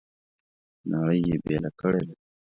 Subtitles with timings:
[0.91, 2.13] نړۍ یې بېله کړې ده.